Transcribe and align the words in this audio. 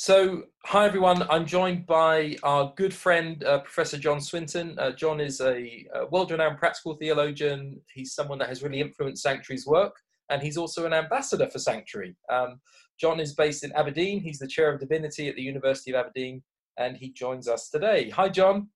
So, 0.00 0.44
hi 0.64 0.86
everyone. 0.86 1.24
I'm 1.28 1.44
joined 1.44 1.84
by 1.84 2.36
our 2.44 2.72
good 2.76 2.94
friend, 2.94 3.42
uh, 3.42 3.58
Professor 3.58 3.98
John 3.98 4.20
Swinton. 4.20 4.78
Uh, 4.78 4.92
John 4.92 5.18
is 5.18 5.40
a, 5.40 5.88
a 5.92 6.06
world 6.06 6.30
renowned 6.30 6.58
practical 6.58 6.94
theologian. 6.94 7.80
He's 7.92 8.14
someone 8.14 8.38
that 8.38 8.48
has 8.48 8.62
really 8.62 8.80
influenced 8.80 9.24
Sanctuary's 9.24 9.66
work, 9.66 9.96
and 10.30 10.40
he's 10.40 10.56
also 10.56 10.86
an 10.86 10.92
ambassador 10.92 11.50
for 11.50 11.58
Sanctuary. 11.58 12.14
Um, 12.30 12.60
John 13.00 13.18
is 13.18 13.34
based 13.34 13.64
in 13.64 13.72
Aberdeen. 13.72 14.20
He's 14.20 14.38
the 14.38 14.46
chair 14.46 14.72
of 14.72 14.78
divinity 14.78 15.28
at 15.28 15.34
the 15.34 15.42
University 15.42 15.90
of 15.90 15.96
Aberdeen, 15.96 16.44
and 16.76 16.96
he 16.96 17.10
joins 17.10 17.48
us 17.48 17.68
today. 17.68 18.08
Hi, 18.10 18.28
John. 18.28 18.68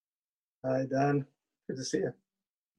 Hi, 0.66 0.86
Dan. 0.92 1.24
Good 1.68 1.76
to 1.76 1.84
see 1.84 1.98
you. 1.98 2.12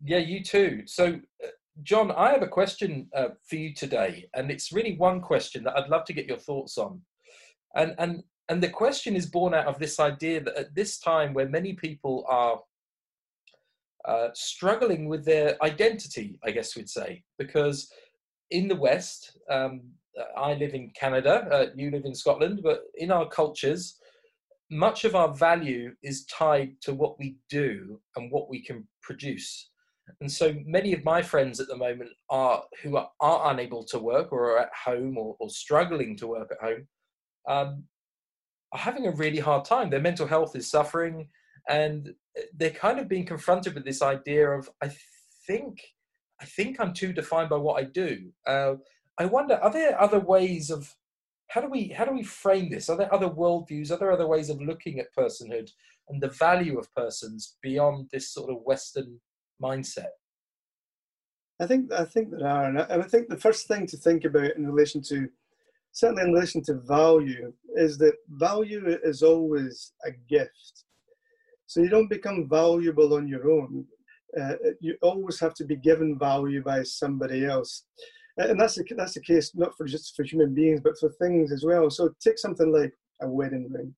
Yeah, 0.03 0.17
you 0.17 0.43
too. 0.43 0.83
So, 0.85 1.21
uh, 1.41 1.47
John, 1.83 2.11
I 2.11 2.33
have 2.33 2.43
a 2.43 2.49
question 2.49 3.07
uh, 3.15 3.29
for 3.47 3.55
you 3.55 3.73
today, 3.73 4.27
and 4.33 4.51
it's 4.51 4.73
really 4.73 4.97
one 4.97 5.21
question 5.21 5.63
that 5.63 5.77
I'd 5.77 5.89
love 5.89 6.03
to 6.07 6.13
get 6.13 6.27
your 6.27 6.39
thoughts 6.39 6.77
on. 6.77 6.99
And, 7.75 7.95
and 7.97 8.21
and 8.53 8.61
the 8.61 8.69
question 8.69 9.15
is 9.15 9.25
born 9.25 9.55
out 9.55 9.65
of 9.65 9.79
this 9.79 9.99
idea 9.99 10.39
that 10.39 10.55
at 10.55 10.75
this 10.75 10.99
time 10.99 11.33
where 11.33 11.49
many 11.49 11.73
people 11.73 12.23
are 12.29 12.59
uh, 14.05 14.27
struggling 14.35 15.07
with 15.07 15.25
their 15.25 15.57
identity, 15.63 16.37
I 16.43 16.51
guess 16.51 16.75
we'd 16.75 16.87
say, 16.87 17.23
because 17.39 17.91
in 18.51 18.67
the 18.67 18.75
West, 18.75 19.39
um, 19.49 19.81
I 20.37 20.53
live 20.53 20.75
in 20.75 20.91
Canada, 20.91 21.47
uh, 21.51 21.65
you 21.75 21.89
live 21.89 22.05
in 22.05 22.13
Scotland, 22.13 22.59
but 22.61 22.83
in 22.95 23.09
our 23.09 23.27
cultures, 23.27 23.97
much 24.69 25.03
of 25.03 25.15
our 25.15 25.33
value 25.33 25.95
is 26.03 26.25
tied 26.25 26.79
to 26.81 26.93
what 26.93 27.17
we 27.17 27.37
do 27.49 27.99
and 28.17 28.31
what 28.31 28.51
we 28.51 28.61
can 28.61 28.87
produce. 29.01 29.71
And 30.21 30.31
so 30.31 30.53
many 30.63 30.93
of 30.93 31.03
my 31.03 31.23
friends 31.23 31.59
at 31.59 31.69
the 31.69 31.77
moment 31.77 32.11
are 32.29 32.65
who 32.83 32.97
are, 32.97 33.09
are 33.19 33.51
unable 33.51 33.83
to 33.85 33.97
work 33.97 34.31
or 34.31 34.51
are 34.51 34.59
at 34.59 34.69
home 34.85 35.17
or, 35.17 35.35
or 35.39 35.49
struggling 35.49 36.15
to 36.17 36.27
work 36.27 36.51
at 36.51 36.63
home. 36.63 36.87
Um, 37.49 37.85
are 38.73 38.79
having 38.79 39.07
a 39.07 39.11
really 39.11 39.39
hard 39.39 39.63
time. 39.63 39.89
Their 39.89 40.01
mental 40.01 40.27
health 40.27 40.55
is 40.55 40.69
suffering, 40.69 41.29
and 41.69 42.13
they're 42.55 42.71
kind 42.71 42.99
of 42.99 43.07
being 43.07 43.25
confronted 43.25 43.75
with 43.75 43.85
this 43.85 44.01
idea 44.01 44.49
of, 44.49 44.69
I 44.81 44.91
think, 45.47 45.79
I 46.41 46.45
think 46.45 46.79
I'm 46.79 46.93
too 46.93 47.13
defined 47.13 47.49
by 47.49 47.57
what 47.57 47.81
I 47.81 47.85
do. 47.85 48.31
Uh, 48.45 48.75
I 49.17 49.25
wonder, 49.25 49.55
are 49.55 49.71
there 49.71 50.01
other 50.01 50.19
ways 50.19 50.71
of 50.71 50.93
how 51.47 51.61
do 51.61 51.69
we 51.69 51.89
how 51.89 52.05
do 52.05 52.13
we 52.13 52.23
frame 52.23 52.71
this? 52.71 52.89
Are 52.89 52.97
there 52.97 53.13
other 53.13 53.29
worldviews? 53.29 53.91
Are 53.91 53.97
there 53.97 54.11
other 54.11 54.27
ways 54.27 54.49
of 54.49 54.59
looking 54.59 54.99
at 54.99 55.13
personhood 55.15 55.69
and 56.09 56.19
the 56.19 56.29
value 56.29 56.79
of 56.79 56.93
persons 56.95 57.57
beyond 57.61 58.09
this 58.11 58.33
sort 58.33 58.49
of 58.49 58.63
Western 58.65 59.19
mindset? 59.61 60.07
I 61.59 61.67
think 61.67 61.93
I 61.93 62.05
think 62.05 62.31
there 62.31 62.47
are, 62.47 62.65
and 62.65 62.79
I, 62.79 62.85
and 62.89 63.03
I 63.03 63.05
think 63.05 63.29
the 63.29 63.37
first 63.37 63.67
thing 63.67 63.85
to 63.87 63.97
think 63.97 64.25
about 64.25 64.55
in 64.55 64.65
relation 64.65 65.01
to 65.03 65.29
certainly 65.93 66.23
in 66.23 66.33
relation 66.33 66.61
to 66.63 66.81
value, 66.85 67.53
is 67.75 67.97
that 67.99 68.15
value 68.29 68.97
is 69.03 69.23
always 69.23 69.93
a 70.05 70.11
gift. 70.27 70.83
So 71.67 71.81
you 71.81 71.89
don't 71.89 72.09
become 72.09 72.49
valuable 72.49 73.13
on 73.13 73.27
your 73.27 73.49
own. 73.49 73.85
Uh, 74.39 74.55
you 74.81 74.97
always 75.01 75.39
have 75.39 75.53
to 75.53 75.65
be 75.65 75.75
given 75.75 76.17
value 76.17 76.61
by 76.63 76.83
somebody 76.83 77.45
else. 77.45 77.85
And 78.37 78.59
that's 78.59 78.75
the, 78.75 78.83
that's 78.97 79.13
the 79.13 79.21
case 79.21 79.51
not 79.55 79.77
for 79.77 79.85
just 79.85 80.15
for 80.15 80.23
human 80.23 80.55
beings, 80.55 80.81
but 80.83 80.97
for 80.99 81.09
things 81.09 81.51
as 81.51 81.63
well. 81.63 81.89
So 81.91 82.09
take 82.19 82.39
something 82.39 82.71
like 82.71 82.93
a 83.21 83.27
wedding 83.29 83.67
ring. 83.71 83.93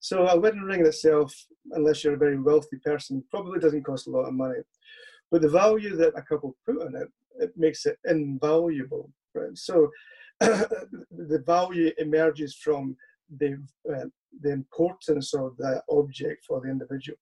So 0.00 0.26
a 0.26 0.38
wedding 0.38 0.60
ring 0.60 0.84
itself, 0.84 1.34
unless 1.70 2.04
you're 2.04 2.14
a 2.14 2.18
very 2.18 2.38
wealthy 2.38 2.76
person, 2.84 3.24
probably 3.30 3.58
doesn't 3.58 3.84
cost 3.84 4.06
a 4.06 4.10
lot 4.10 4.28
of 4.28 4.34
money. 4.34 4.60
But 5.30 5.40
the 5.40 5.48
value 5.48 5.96
that 5.96 6.12
a 6.14 6.22
couple 6.22 6.54
put 6.66 6.82
on 6.82 6.94
it, 6.94 7.08
it 7.40 7.52
makes 7.56 7.86
it 7.86 7.96
invaluable. 8.04 9.10
Right? 9.34 9.56
So 9.56 9.90
the 10.40 11.42
value 11.46 11.90
emerges 11.98 12.56
from 12.56 12.96
the, 13.38 13.62
uh, 13.92 14.04
the 14.40 14.52
importance 14.52 15.34
of 15.34 15.56
the 15.58 15.82
object 15.90 16.44
for 16.46 16.60
the 16.60 16.70
individual. 16.70 17.16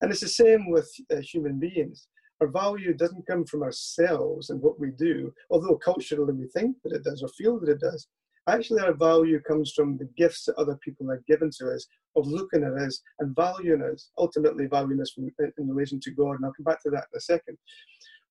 And 0.00 0.10
it's 0.10 0.20
the 0.20 0.28
same 0.28 0.70
with 0.70 0.90
uh, 1.10 1.20
human 1.20 1.58
beings. 1.58 2.08
Our 2.40 2.48
value 2.48 2.92
doesn't 2.92 3.26
come 3.26 3.46
from 3.46 3.62
ourselves 3.62 4.50
and 4.50 4.60
what 4.60 4.78
we 4.78 4.90
do, 4.90 5.32
although 5.50 5.76
culturally 5.76 6.34
we 6.34 6.48
think 6.48 6.76
that 6.84 6.92
it 6.92 7.04
does 7.04 7.22
or 7.22 7.28
feel 7.28 7.58
that 7.60 7.70
it 7.70 7.80
does. 7.80 8.08
Actually, 8.48 8.82
our 8.82 8.92
value 8.94 9.40
comes 9.40 9.72
from 9.72 9.96
the 9.96 10.08
gifts 10.16 10.44
that 10.44 10.54
other 10.56 10.78
people 10.84 11.10
have 11.10 11.24
given 11.26 11.50
to 11.58 11.70
us 11.70 11.86
of 12.14 12.26
looking 12.26 12.62
at 12.62 12.74
us 12.74 13.00
and 13.18 13.34
valuing 13.34 13.82
us, 13.82 14.10
ultimately 14.18 14.66
valuing 14.66 15.00
us 15.00 15.14
in, 15.18 15.68
relation 15.68 15.98
to 16.00 16.10
God. 16.12 16.32
And 16.32 16.44
I'll 16.44 16.52
come 16.52 16.64
back 16.64 16.80
to 16.82 16.90
that 16.90 17.06
in 17.12 17.16
a 17.16 17.20
second. 17.20 17.58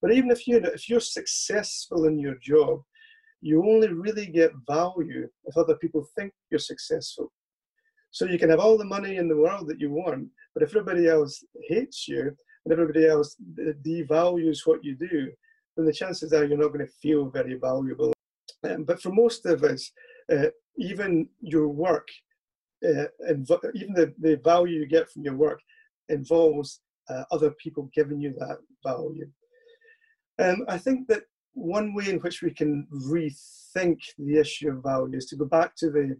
But 0.01 0.13
even 0.13 0.31
if 0.31 0.47
you 0.47 0.57
if 0.57 0.87
you're 0.87 0.99
successful 0.99 2.05
in 2.05 2.19
your 2.19 2.35
job, 2.41 2.81
you 3.45 3.63
only 3.63 3.89
really 3.89 4.25
get 4.25 4.51
value 4.67 5.29
if 5.45 5.55
other 5.55 5.75
people 5.75 6.03
think 6.15 6.33
you're 6.49 6.71
successful. 6.73 7.31
So 8.09 8.25
you 8.25 8.39
can 8.39 8.49
have 8.49 8.59
all 8.59 8.75
the 8.75 8.93
money 8.95 9.17
in 9.17 9.27
the 9.27 9.37
world 9.37 9.67
that 9.67 9.79
you 9.79 9.91
want, 9.91 10.29
but 10.55 10.63
if 10.63 10.69
everybody 10.69 11.07
else 11.07 11.43
hates 11.69 12.07
you 12.07 12.35
and 12.63 12.73
everybody 12.73 13.05
else 13.05 13.35
devalues 13.85 14.65
what 14.65 14.83
you 14.83 14.95
do, 14.95 15.29
then 15.77 15.85
the 15.85 15.93
chances 15.93 16.33
are 16.33 16.43
you're 16.43 16.57
not 16.57 16.73
going 16.73 16.87
to 16.87 16.99
feel 17.03 17.29
very 17.29 17.53
valuable. 17.53 18.13
Um, 18.67 18.83
but 18.83 18.99
for 18.99 19.11
most 19.11 19.45
of 19.45 19.63
us, 19.63 19.91
uh, 20.33 20.47
even 20.77 21.29
your 21.39 21.67
work, 21.67 22.07
uh, 22.83 23.09
inv- 23.29 23.75
even 23.75 23.93
the, 23.93 24.11
the 24.19 24.37
value 24.43 24.79
you 24.79 24.87
get 24.87 25.07
from 25.11 25.23
your 25.23 25.35
work 25.35 25.59
involves 26.09 26.81
uh, 27.11 27.25
other 27.31 27.51
people 27.63 27.91
giving 27.93 28.19
you 28.19 28.33
that 28.39 28.57
value. 28.83 29.29
Um, 30.39 30.65
I 30.67 30.79
think 30.79 31.07
that 31.09 31.25
one 31.55 31.93
way 31.93 32.09
in 32.09 32.19
which 32.19 32.41
we 32.41 32.51
can 32.51 32.85
rethink 32.91 33.99
the 34.17 34.37
issue 34.39 34.69
of 34.69 34.83
value 34.83 35.17
is 35.17 35.25
to 35.27 35.35
go 35.35 35.45
back 35.45 35.75
to 35.77 35.89
the, 35.89 36.15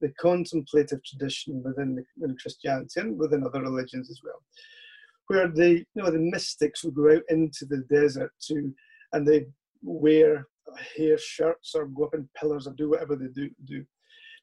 the 0.00 0.08
contemplative 0.20 1.00
tradition 1.04 1.62
within, 1.62 1.96
the, 1.96 2.04
within 2.16 2.36
Christianity 2.40 3.00
and 3.00 3.18
within 3.18 3.44
other 3.44 3.60
religions 3.60 4.10
as 4.10 4.20
well, 4.24 4.40
where 5.26 5.48
the, 5.48 5.84
you 5.94 6.02
know, 6.02 6.10
the 6.10 6.18
mystics 6.18 6.84
would 6.84 6.94
go 6.94 7.12
out 7.12 7.22
into 7.28 7.66
the 7.66 7.84
desert 7.90 8.32
to, 8.46 8.72
and 9.12 9.26
they 9.26 9.46
wear 9.82 10.46
hair 10.96 11.18
shirts 11.18 11.74
or 11.74 11.86
go 11.86 12.04
up 12.04 12.14
in 12.14 12.28
pillars 12.38 12.66
or 12.66 12.72
do 12.74 12.90
whatever 12.90 13.16
they 13.16 13.28
do, 13.34 13.50
do 13.64 13.84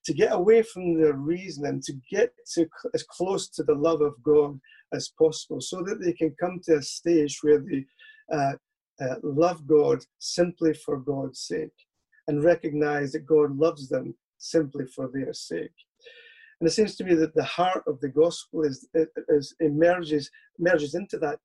to 0.06 0.14
get 0.14 0.34
away 0.34 0.62
from 0.62 1.00
their 1.00 1.14
reason 1.14 1.66
and 1.66 1.82
to 1.82 1.94
get 2.12 2.32
to 2.54 2.68
as 2.94 3.04
close 3.04 3.50
to 3.50 3.64
the 3.64 3.74
love 3.74 4.02
of 4.02 4.14
God 4.24 4.60
as 4.94 5.12
possible 5.18 5.60
so 5.60 5.82
that 5.82 6.00
they 6.00 6.14
can 6.14 6.36
come 6.40 6.60
to 6.66 6.76
a 6.76 6.82
stage 6.82 7.40
where 7.42 7.60
they 7.60 7.86
uh, 8.32 8.54
uh, 9.02 9.16
love 9.24 9.68
God 9.68 10.04
simply 10.20 10.74
for 10.74 10.98
God's 10.98 11.42
sake 11.42 11.74
and 12.28 12.44
recognize 12.44 13.12
that 13.12 13.26
God 13.26 13.56
loves 13.58 13.90
them 13.90 14.16
simply 14.38 14.86
for 14.88 15.10
their 15.14 15.34
sake. 15.34 15.74
And 16.60 16.68
it 16.68 16.72
seems 16.72 16.96
to 16.96 17.04
me 17.04 17.16
that 17.16 17.36
the 17.36 17.44
heart 17.44 17.84
of 17.88 18.00
the 18.00 18.10
gospel 18.10 18.64
is, 18.64 18.88
is 19.28 19.54
emerges, 19.60 20.32
emerges 20.60 20.96
into 20.96 21.18
that 21.20 21.40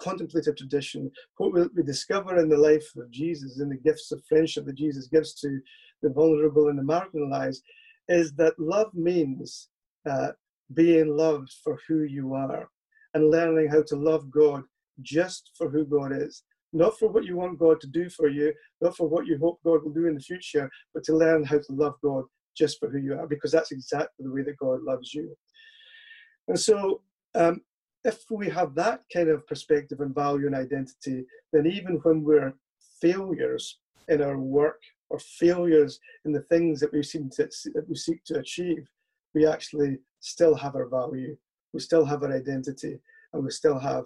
contemplative 0.00 0.56
tradition. 0.56 1.10
What 1.36 1.70
we 1.74 1.82
discover 1.82 2.38
in 2.38 2.48
the 2.48 2.56
life 2.56 2.86
of 2.96 3.10
Jesus, 3.10 3.60
in 3.60 3.68
the 3.68 3.76
gifts 3.76 4.10
of 4.10 4.24
friendship 4.24 4.64
that 4.66 4.76
Jesus 4.76 5.06
gives 5.06 5.34
to 5.40 5.60
the 6.02 6.10
vulnerable 6.10 6.68
and 6.68 6.78
the 6.78 6.82
marginalized, 6.82 7.60
is 8.08 8.32
that 8.34 8.58
love 8.58 8.92
means 8.94 9.68
uh, 10.08 10.32
being 10.72 11.16
loved 11.16 11.54
for 11.62 11.78
who 11.86 12.02
you 12.02 12.34
are 12.34 12.68
and 13.12 13.30
learning 13.30 13.68
how 13.68 13.82
to 13.82 13.96
love 13.96 14.30
God 14.30 14.64
just 15.02 15.50
for 15.56 15.68
who 15.68 15.84
God 15.84 16.12
is 16.12 16.42
not 16.74 16.98
for 16.98 17.08
what 17.08 17.24
you 17.24 17.36
want 17.36 17.58
God 17.58 17.80
to 17.80 17.86
do 17.86 18.10
for 18.10 18.28
you, 18.28 18.52
not 18.80 18.96
for 18.96 19.08
what 19.08 19.26
you 19.26 19.38
hope 19.38 19.60
God 19.64 19.84
will 19.84 19.92
do 19.92 20.06
in 20.06 20.14
the 20.14 20.20
future, 20.20 20.68
but 20.92 21.04
to 21.04 21.16
learn 21.16 21.44
how 21.44 21.58
to 21.58 21.72
love 21.72 21.94
God 22.02 22.24
just 22.56 22.78
for 22.78 22.90
who 22.90 22.98
you 22.98 23.14
are, 23.14 23.26
because 23.26 23.52
that's 23.52 23.72
exactly 23.72 24.24
the 24.24 24.32
way 24.32 24.42
that 24.42 24.58
God 24.58 24.82
loves 24.82 25.14
you. 25.14 25.34
And 26.48 26.58
so, 26.58 27.00
um, 27.34 27.60
if 28.04 28.24
we 28.30 28.48
have 28.50 28.74
that 28.74 29.00
kind 29.12 29.30
of 29.30 29.46
perspective 29.46 30.00
and 30.00 30.14
value 30.14 30.46
and 30.46 30.54
identity, 30.54 31.24
then 31.52 31.66
even 31.66 31.96
when 32.02 32.22
we're 32.22 32.52
failures 33.00 33.78
in 34.08 34.20
our 34.20 34.38
work 34.38 34.80
or 35.10 35.18
failures 35.18 35.98
in 36.24 36.32
the 36.32 36.42
things 36.42 36.80
that 36.80 36.92
we 36.92 37.02
seem 37.02 37.30
to 37.30 37.48
that 37.74 37.88
we 37.88 37.94
seek 37.94 38.22
to 38.24 38.38
achieve, 38.38 38.86
we 39.34 39.46
actually 39.46 39.98
still 40.20 40.54
have 40.54 40.74
our 40.74 40.88
value, 40.88 41.36
we 41.72 41.80
still 41.80 42.04
have 42.04 42.22
our 42.22 42.32
identity, 42.32 42.98
and 43.34 43.44
we 43.44 43.50
still 43.50 43.78
have 43.78 44.04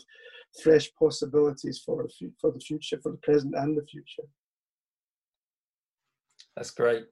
fresh 0.62 0.90
possibilities 0.98 1.82
for 1.84 2.06
for 2.40 2.50
the 2.50 2.60
future, 2.60 2.98
for 3.02 3.12
the 3.12 3.18
present 3.18 3.54
and 3.56 3.76
the 3.76 3.86
future. 3.86 4.24
That's 6.56 6.70
great. 6.70 7.04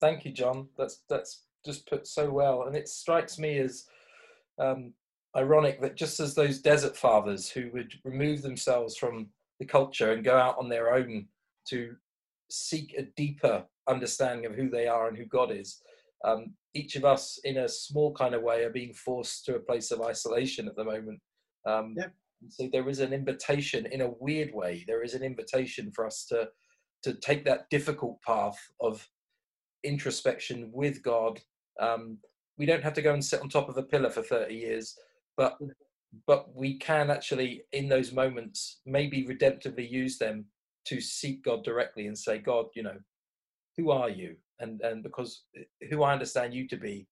Thank 0.00 0.24
you, 0.24 0.32
John. 0.32 0.68
That's 0.78 1.02
that's 1.08 1.44
just 1.64 1.88
put 1.88 2.06
so 2.06 2.30
well, 2.30 2.64
and 2.64 2.76
it 2.76 2.88
strikes 2.88 3.38
me 3.38 3.58
as 3.58 3.84
um, 4.60 4.92
ironic 5.36 5.80
that 5.80 5.96
just 5.96 6.20
as 6.20 6.34
those 6.34 6.60
desert 6.60 6.96
fathers 6.96 7.50
who 7.50 7.70
would 7.72 7.92
remove 8.04 8.42
themselves 8.42 8.96
from 8.96 9.28
the 9.58 9.66
culture 9.66 10.12
and 10.12 10.24
go 10.24 10.36
out 10.36 10.56
on 10.58 10.68
their 10.68 10.94
own 10.94 11.26
to 11.68 11.96
seek 12.50 12.94
a 12.96 13.02
deeper 13.16 13.64
understanding 13.88 14.46
of 14.46 14.54
who 14.54 14.70
they 14.70 14.86
are 14.86 15.08
and 15.08 15.16
who 15.16 15.24
God 15.24 15.50
is, 15.50 15.80
um, 16.24 16.54
each 16.74 16.96
of 16.96 17.04
us, 17.04 17.38
in 17.44 17.58
a 17.58 17.68
small 17.68 18.12
kind 18.12 18.34
of 18.34 18.42
way, 18.42 18.62
are 18.64 18.70
being 18.70 18.92
forced 18.92 19.44
to 19.46 19.56
a 19.56 19.60
place 19.60 19.90
of 19.90 20.02
isolation 20.02 20.68
at 20.68 20.76
the 20.76 20.84
moment. 20.84 21.20
Um, 21.66 21.94
yeah 21.96 22.08
so 22.48 22.68
there 22.70 22.88
is 22.88 23.00
an 23.00 23.14
invitation 23.14 23.86
in 23.86 24.02
a 24.02 24.12
weird 24.20 24.52
way 24.52 24.84
there 24.86 25.02
is 25.02 25.14
an 25.14 25.22
invitation 25.22 25.90
for 25.94 26.06
us 26.06 26.26
to 26.26 26.48
to 27.02 27.14
take 27.14 27.46
that 27.46 27.68
difficult 27.70 28.20
path 28.20 28.58
of 28.80 29.08
introspection 29.82 30.70
with 30.70 31.02
god 31.02 31.40
um, 31.80 32.18
we 32.58 32.66
don't 32.66 32.82
have 32.82 32.94
to 32.94 33.02
go 33.02 33.12
and 33.12 33.24
sit 33.24 33.40
on 33.40 33.48
top 33.48 33.68
of 33.68 33.76
a 33.76 33.82
pillar 33.82 34.10
for 34.10 34.22
30 34.22 34.54
years, 34.54 34.96
but 35.36 35.58
but 36.26 36.54
we 36.54 36.78
can 36.78 37.10
actually 37.10 37.62
in 37.72 37.88
those 37.88 38.12
moments 38.12 38.80
maybe 38.86 39.24
redemptively 39.24 39.90
use 39.90 40.16
them 40.18 40.46
to 40.86 41.00
seek 41.00 41.44
God 41.44 41.64
directly 41.64 42.06
and 42.06 42.16
say, 42.16 42.38
God, 42.38 42.66
you 42.74 42.82
know, 42.82 42.96
who 43.76 43.90
are 43.90 44.08
you? 44.08 44.36
And 44.60 44.80
and 44.80 45.02
because 45.02 45.44
who 45.90 46.02
I 46.02 46.12
understand 46.12 46.54
you 46.54 46.66
to 46.68 46.76
be 46.76 47.06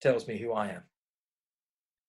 tells 0.00 0.26
me 0.26 0.38
who 0.38 0.52
I 0.52 0.68
am. 0.68 0.82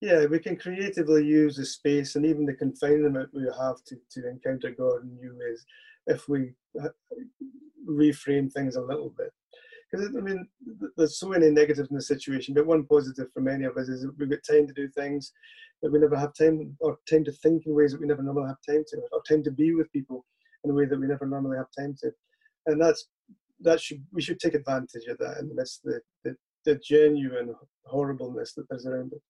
Yeah, 0.03 0.25
we 0.25 0.39
can 0.39 0.57
creatively 0.57 1.25
use 1.25 1.55
the 1.55 1.65
space 1.65 2.17
and 2.17 2.25
even 2.25 2.45
the 2.45 2.55
confinement 2.55 3.29
we 3.33 3.44
have 3.57 3.81
to, 3.85 3.95
to 4.11 4.29
encounter 4.29 4.71
God 4.71 5.03
in 5.03 5.15
new 5.15 5.33
ways 5.39 5.65
if 6.07 6.27
we 6.27 6.51
uh, 6.83 6.89
reframe 7.89 8.51
things 8.51 8.75
a 8.75 8.81
little 8.81 9.13
bit. 9.17 9.31
Because, 9.89 10.13
I 10.17 10.19
mean, 10.19 10.45
there's 10.97 11.17
so 11.17 11.29
many 11.29 11.50
negatives 11.50 11.89
in 11.89 11.95
the 11.95 12.01
situation, 12.01 12.53
but 12.53 12.65
one 12.65 12.83
positive 12.83 13.27
for 13.33 13.39
many 13.39 13.63
of 13.63 13.77
us 13.77 13.88
is 13.88 14.01
that 14.01 14.13
we've 14.19 14.29
got 14.29 14.44
time 14.44 14.67
to 14.67 14.73
do 14.73 14.89
things 14.89 15.31
that 15.81 15.89
we 15.89 16.00
never 16.00 16.17
have 16.17 16.33
time, 16.33 16.75
or 16.81 16.97
time 17.09 17.23
to 17.23 17.31
think 17.31 17.65
in 17.65 17.73
ways 17.73 17.94
that 17.94 18.01
we 18.01 18.07
never 18.07 18.23
normally 18.23 18.50
have 18.50 18.57
time 18.67 18.83
to, 18.89 18.97
or 19.13 19.21
time 19.25 19.41
to 19.44 19.51
be 19.51 19.73
with 19.73 19.89
people 19.94 20.25
in 20.65 20.71
a 20.71 20.73
way 20.73 20.83
that 20.85 21.00
we 21.00 21.07
never 21.07 21.25
normally 21.25 21.55
have 21.55 21.71
time 21.79 21.95
to. 22.01 22.11
And 22.65 22.81
that's 22.81 23.07
that 23.61 23.79
should 23.79 24.03
we 24.11 24.21
should 24.21 24.41
take 24.41 24.55
advantage 24.55 25.05
of 25.07 25.17
that 25.19 25.50
midst 25.55 25.85
of 25.85 25.94
the, 25.94 26.01
the, 26.25 26.35
the 26.65 26.81
genuine 26.83 27.55
horribleness 27.85 28.53
that 28.55 28.67
there's 28.69 28.85
around 28.85 29.13
it. 29.13 29.21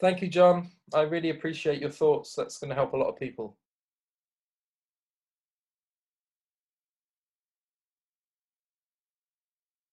Thank 0.00 0.22
you, 0.22 0.28
John. 0.28 0.70
I 0.94 1.02
really 1.02 1.30
appreciate 1.30 1.80
your 1.80 1.90
thoughts. 1.90 2.34
That's 2.34 2.58
going 2.58 2.70
to 2.70 2.74
help 2.74 2.94
a 2.94 2.96
lot 2.96 3.08
of 3.08 3.18
people. 3.18 3.56